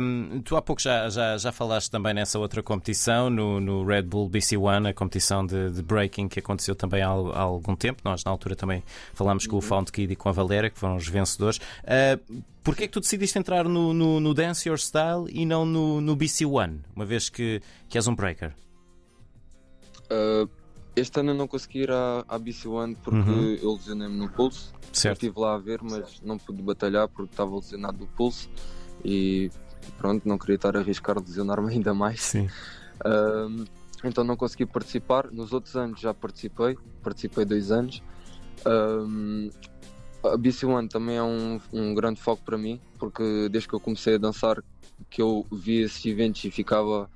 Um, 0.02 0.42
tu 0.42 0.56
há 0.56 0.62
pouco 0.64 0.82
já, 0.82 1.08
já, 1.10 1.38
já 1.38 1.52
falaste 1.52 1.92
também 1.92 2.12
nessa 2.14 2.40
outra 2.40 2.64
competição, 2.64 3.30
no, 3.30 3.60
no 3.60 3.86
Red 3.86 4.02
Bull 4.02 4.28
BC 4.28 4.58
One, 4.58 4.90
a 4.90 4.94
competição 4.96 5.46
de, 5.46 5.70
de 5.70 5.84
breaking 5.84 6.28
que 6.28 6.40
aconteceu 6.40 6.76
também 6.76 7.04
há, 7.04 7.10
há, 7.10 7.40
algum 7.40 7.76
tempo. 7.76 8.02
Nós, 8.04 8.24
na 8.24 8.32
altura, 8.32 8.56
também 8.56 8.84
falámos 9.14 9.46
com 9.46 9.54
o 9.54 9.60
uhum. 9.60 9.62
Found 9.62 9.92
Kid 9.92 10.12
e 10.12 10.16
com 10.16 10.28
a 10.28 10.32
Valéria, 10.32 10.72
que 10.72 10.80
foram 10.80 10.96
os 10.96 11.08
vencedores. 11.08 11.58
Uh, 11.58 12.42
Porquê 12.64 12.84
é 12.84 12.88
que 12.88 12.94
tu 12.94 13.00
decidiste 13.00 13.40
entrar 13.40 13.64
no, 13.64 13.94
no, 13.94 14.20
no, 14.20 14.34
Dance 14.34 14.68
Your 14.68 14.78
Style 14.78 15.26
e 15.30 15.46
não 15.46 15.66
no, 15.66 16.02
no 16.02 16.18
BC 16.18 16.46
One, 16.46 16.82
uma 16.94 17.06
vez 17.06 17.30
que, 17.30 17.62
que 17.88 17.98
és 17.98 18.08
um 18.10 18.16
breaker? 18.16 18.54
Uh, 20.12 20.50
este 21.00 21.20
ano 21.20 21.32
eu 21.32 21.36
não 21.36 21.48
consegui 21.48 21.80
ir 21.84 21.92
à, 21.92 22.26
à 22.28 22.38
BC 22.38 22.68
One 22.68 22.96
porque 22.96 23.30
uhum. 23.30 23.58
eu 23.62 23.74
lesionei-me 23.74 24.18
no 24.18 24.30
pulso 24.30 24.74
Certo. 24.98 25.24
Eu 25.24 25.30
estive 25.30 25.40
lá 25.40 25.54
a 25.54 25.58
ver, 25.60 25.80
mas 25.84 26.22
não 26.22 26.38
pude 26.38 26.62
batalhar 26.64 27.08
porque 27.08 27.32
estava 27.32 27.56
lesionado 27.56 28.00
do 28.00 28.08
pulso 28.08 28.50
e 29.06 29.52
pronto, 29.98 30.28
não 30.28 30.38
queria 30.38 30.56
estar 30.56 30.76
a 30.76 30.80
arriscar 30.80 31.20
lesionar-me 31.20 31.70
ainda 31.74 31.94
mais. 31.94 32.22
Sim. 32.22 32.50
Um, 33.06 33.66
então 34.04 34.24
não 34.24 34.36
consegui 34.36 34.66
participar. 34.66 35.32
Nos 35.32 35.54
outros 35.54 35.76
anos 35.76 36.00
já 36.00 36.14
participei, 36.14 36.78
participei 37.04 37.46
dois 37.46 37.72
anos. 37.72 38.02
Um, 38.66 39.52
a 40.24 40.36
BC 40.36 40.66
One 40.66 40.90
também 40.90 41.18
é 41.18 41.24
um, 41.24 41.60
um 41.72 41.94
grande 41.94 42.20
foco 42.20 42.44
para 42.44 42.58
mim, 42.58 42.82
porque 42.98 43.48
desde 43.50 43.70
que 43.70 43.76
eu 43.76 43.80
comecei 43.80 44.16
a 44.16 44.18
dançar, 44.18 44.64
que 45.12 45.22
eu 45.22 45.46
vi 45.52 45.82
esses 45.82 46.04
eventos 46.06 46.44
e 46.44 46.50
ficava. 46.50 47.10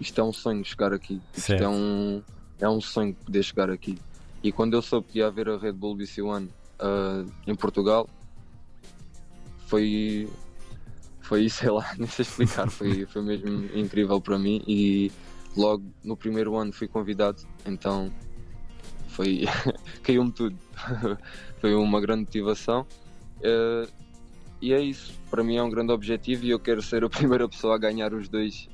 Isto 0.00 0.20
é 0.20 0.24
um 0.24 0.32
sonho 0.32 0.64
chegar 0.64 0.94
aqui. 0.94 1.20
Isto 1.36 1.52
é 1.52 1.68
um, 1.68 2.22
é 2.60 2.68
um 2.68 2.80
sonho 2.80 3.14
poder 3.14 3.42
chegar 3.42 3.70
aqui. 3.70 3.98
E 4.42 4.52
quando 4.52 4.74
eu 4.74 4.82
soube 4.82 5.08
que 5.08 5.18
ia 5.18 5.26
haver 5.26 5.48
a 5.48 5.56
Red 5.56 5.72
Bull 5.72 5.96
BC 5.96 6.22
One 6.22 6.48
uh, 6.80 7.30
em 7.46 7.54
Portugal, 7.54 8.08
foi. 9.66 10.28
Foi, 11.20 11.48
sei 11.50 11.70
lá, 11.70 11.94
nem 11.98 12.08
sei 12.08 12.22
explicar, 12.22 12.70
foi, 12.70 13.04
foi 13.06 13.22
mesmo 13.22 13.68
incrível 13.76 14.20
para 14.20 14.38
mim. 14.38 14.62
E 14.66 15.10
logo 15.56 15.84
no 16.02 16.16
primeiro 16.16 16.56
ano 16.56 16.72
fui 16.72 16.88
convidado, 16.88 17.42
então 17.66 18.12
foi. 19.08 19.44
caiu-me 20.02 20.32
tudo. 20.32 20.56
foi 21.60 21.74
uma 21.74 22.00
grande 22.00 22.22
motivação. 22.22 22.86
Uh, 23.38 23.90
e 24.60 24.72
é 24.72 24.80
isso, 24.80 25.14
para 25.30 25.44
mim 25.44 25.56
é 25.56 25.62
um 25.62 25.70
grande 25.70 25.92
objetivo 25.92 26.44
e 26.44 26.50
eu 26.50 26.58
quero 26.58 26.82
ser 26.82 27.04
a 27.04 27.08
primeira 27.08 27.48
pessoa 27.48 27.76
a 27.76 27.78
ganhar 27.78 28.12
os 28.12 28.28
dois 28.28 28.68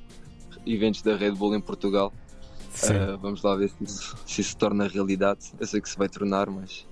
eventos 0.64 1.02
da 1.02 1.14
Red 1.14 1.32
Bull 1.32 1.54
em 1.54 1.60
Portugal. 1.60 2.12
Uh, 2.82 3.16
vamos 3.18 3.42
lá 3.42 3.54
ver 3.54 3.70
se 3.70 3.84
isso, 3.84 4.16
se 4.26 4.40
isso 4.40 4.50
se 4.50 4.56
torna 4.56 4.88
realidade. 4.88 5.52
Eu 5.58 5.66
sei 5.66 5.80
que 5.80 5.88
se 5.88 5.96
vai 5.96 6.08
tornar, 6.08 6.50
mas 6.50 6.86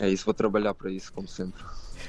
é 0.00 0.08
isso, 0.08 0.24
vou 0.24 0.34
trabalhar 0.34 0.74
para 0.74 0.90
isso, 0.90 1.12
como 1.12 1.26
sempre. 1.26 1.64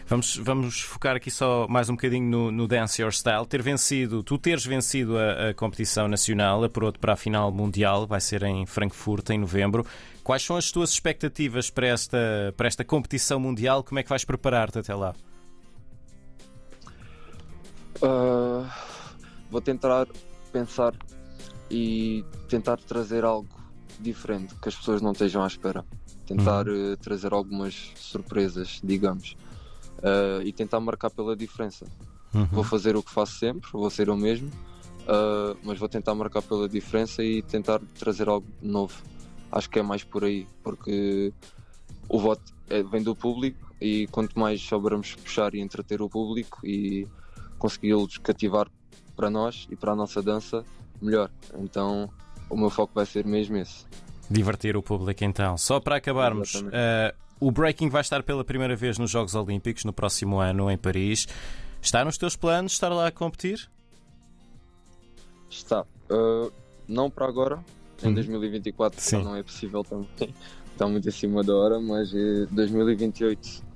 Vamos, 0.06 0.38
vamos 0.38 0.82
focar 0.82 1.16
aqui 1.16 1.32
só 1.32 1.68
mais 1.68 1.90
um 1.90 1.94
bocadinho 1.94 2.30
no, 2.30 2.52
no 2.52 2.68
Dance 2.68 3.02
Your 3.02 3.12
Style. 3.12 3.46
Ter 3.46 3.62
vencido, 3.62 4.22
tu 4.22 4.38
teres 4.38 4.66
vencido 4.66 5.18
a, 5.18 5.50
a 5.50 5.54
competição 5.54 6.08
nacional, 6.08 6.64
apurou-te 6.64 7.00
para 7.00 7.14
a 7.14 7.16
final 7.16 7.52
mundial, 7.52 8.06
vai 8.06 8.22
ser 8.22 8.44
em 8.44 8.66
Frankfurt 8.66 9.30
em 9.32 9.40
novembro. 9.40 9.86
Quais 10.24 10.44
são 10.44 10.56
as 10.56 10.72
tuas 10.72 10.92
expectativas 10.92 11.70
para 11.70 11.88
esta, 11.88 12.54
para 12.56 12.68
esta 12.68 12.84
competição 12.84 13.40
mundial? 13.40 13.84
Como 13.84 14.00
é 14.00 14.04
que 14.04 14.10
vais 14.10 14.24
preparar-te 14.24 14.80
até 14.80 14.94
lá? 14.94 15.16
Uh, 18.02 18.68
vou 19.50 19.62
tentar 19.62 20.08
pensar 20.52 20.94
e 21.70 22.24
tentar 22.48 22.78
trazer 22.78 23.24
algo 23.24 23.48
diferente 24.00 24.56
que 24.56 24.70
as 24.70 24.76
pessoas 24.76 25.02
não 25.02 25.12
estejam 25.12 25.44
à 25.44 25.48
espera. 25.48 25.86
Tentar 26.26 26.68
uhum. 26.68 26.94
uh, 26.94 26.98
trazer 26.98 27.34
algumas 27.34 27.92
surpresas, 27.96 28.80
digamos. 28.84 29.36
Uh, 29.98 30.42
e 30.44 30.54
tentar 30.54 30.80
marcar 30.80 31.10
pela 31.10 31.36
diferença. 31.36 31.86
Uhum. 32.34 32.46
Vou 32.46 32.64
fazer 32.64 32.96
o 32.96 33.04
que 33.04 33.12
faço 33.12 33.38
sempre, 33.38 33.70
vou 33.72 33.90
ser 33.90 34.10
o 34.10 34.16
mesmo, 34.16 34.48
uh, 34.48 35.58
mas 35.64 35.78
vou 35.78 35.90
tentar 35.90 36.16
marcar 36.16 36.42
pela 36.42 36.70
diferença 36.70 37.24
e 37.24 37.42
tentar 37.42 37.82
trazer 37.98 38.30
algo 38.30 38.48
novo. 38.62 39.02
Acho 39.52 39.70
que 39.70 39.80
é 39.80 39.84
mais 39.84 40.04
por 40.04 40.24
aí, 40.24 40.48
porque 40.64 41.34
o 42.08 42.20
voto 42.20 42.54
é, 42.70 42.84
vem 42.84 43.02
do 43.02 43.16
público 43.16 43.74
e 43.82 44.08
quanto 44.08 44.38
mais 44.38 44.62
soubermos 44.62 45.16
puxar 45.16 45.56
e 45.56 45.60
entreter 45.60 46.02
o 46.02 46.10
público 46.10 46.66
e 46.66 47.08
consegui-los 47.58 48.18
cativar 48.20 48.70
para 49.16 49.30
nós 49.30 49.68
e 49.70 49.76
para 49.76 49.92
a 49.92 49.96
nossa 49.96 50.22
dança, 50.22 50.64
melhor. 51.02 51.30
Então 51.58 52.10
o 52.50 52.58
meu 52.58 52.70
foco 52.70 52.94
vai 52.94 53.06
ser 53.06 53.26
mesmo 53.26 53.58
esse. 53.58 53.86
Divertir 54.30 54.78
o 54.78 54.84
público 54.84 55.24
então. 55.24 55.58
Só 55.58 55.80
para 55.80 55.96
acabarmos, 55.96 56.56
uh, 56.56 57.16
o 57.40 57.52
breaking 57.52 57.90
vai 57.90 58.02
estar 58.02 58.22
pela 58.24 58.44
primeira 58.44 58.76
vez 58.76 58.98
nos 58.98 59.10
Jogos 59.10 59.36
Olímpicos 59.36 59.86
no 59.86 59.94
próximo 59.94 60.40
ano 60.40 60.70
em 60.70 60.78
Paris. 60.78 61.28
Está 61.82 62.04
nos 62.04 62.18
teus 62.18 62.36
planos 62.36 62.74
estar 62.74 62.90
lá 62.90 63.08
a 63.08 63.12
competir? 63.12 63.70
Está. 65.50 65.82
Uh, 66.12 66.52
não 66.88 67.10
para 67.10 67.28
agora. 67.28 67.64
Em 68.04 68.14
2024 68.14 69.02
Sim. 69.02 69.24
não 69.24 69.36
é 69.36 69.44
possível 69.44 69.84
também. 69.84 70.08
Está 70.72 70.88
muito 70.88 71.10
acima 71.10 71.44
da 71.44 71.54
hora, 71.54 71.78
mas 71.82 72.10
2028 72.52 73.50
eh, 73.50 73.69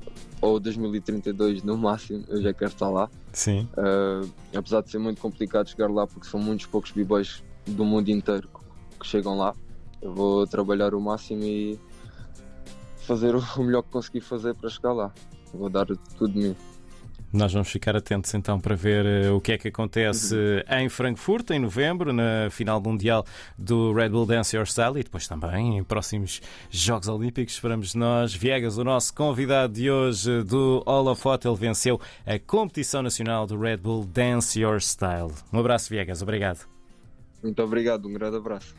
ou 0.43 0.59
2032 0.59 1.63
no 1.63 1.77
máximo 1.77 2.25
eu 2.27 2.41
já 2.41 2.53
quero 2.53 2.71
estar 2.71 2.89
lá. 2.89 3.09
Sim. 3.31 3.65
Uh, 3.77 4.29
apesar 4.53 4.81
de 4.81 4.91
ser 4.91 4.97
muito 4.97 5.21
complicado 5.21 5.69
chegar 5.69 5.89
lá 5.89 6.05
porque 6.05 6.27
são 6.27 6.37
muitos 6.37 6.65
poucos 6.65 6.91
b-boys 6.91 7.41
do 7.65 7.85
mundo 7.85 8.09
inteiro 8.09 8.49
que 8.99 9.07
chegam 9.07 9.37
lá, 9.37 9.55
eu 10.01 10.13
vou 10.13 10.45
trabalhar 10.45 10.93
o 10.93 10.99
máximo 10.99 11.43
e 11.43 11.79
fazer 12.97 13.33
o 13.57 13.63
melhor 13.63 13.83
que 13.83 13.89
conseguir 13.89 14.19
fazer 14.19 14.53
para 14.53 14.69
chegar 14.69 14.91
lá. 14.91 15.13
vou 15.53 15.69
dar 15.69 15.85
tudo 16.17 16.33
de 16.33 16.39
mim. 16.39 16.55
Nós 17.33 17.51
vamos 17.51 17.69
ficar 17.69 17.95
atentos 17.95 18.31
então 18.35 18.59
para 18.59 18.75
ver 18.75 19.03
uh, 19.05 19.35
o 19.35 19.41
que 19.41 19.53
é 19.53 19.57
que 19.57 19.67
acontece 19.67 20.35
uh, 20.35 20.73
em 20.75 20.87
Frankfurt 20.87 21.49
em 21.49 21.57
novembro, 21.57 22.13
na 22.13 22.47
final 22.51 22.79
mundial 22.79 23.25
do 23.57 23.91
Red 23.91 24.09
Bull 24.09 24.27
Dance 24.27 24.55
Your 24.55 24.67
Style 24.67 24.99
e 24.99 25.03
depois 25.03 25.27
também 25.27 25.79
em 25.79 25.83
próximos 25.83 26.43
Jogos 26.69 27.07
Olímpicos. 27.07 27.55
Esperamos 27.55 27.95
nós. 27.95 28.35
Viegas, 28.35 28.77
o 28.77 28.83
nosso 28.83 29.15
convidado 29.15 29.73
de 29.73 29.89
hoje 29.89 30.43
do 30.43 30.83
All 30.85 31.07
of 31.07 31.27
Hot, 31.27 31.47
ele 31.47 31.57
venceu 31.57 31.99
a 32.23 32.37
competição 32.37 33.01
nacional 33.01 33.47
do 33.47 33.59
Red 33.59 33.77
Bull 33.77 34.05
Dance 34.05 34.59
Your 34.59 34.79
Style. 34.79 35.31
Um 35.51 35.57
abraço, 35.57 35.89
Viegas. 35.89 36.21
Obrigado. 36.21 36.67
Muito 37.41 37.63
obrigado. 37.63 38.07
Um 38.07 38.13
grande 38.13 38.37
abraço. 38.37 38.75